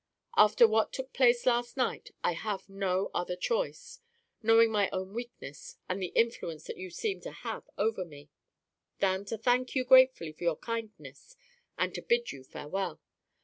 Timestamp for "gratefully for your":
9.85-10.57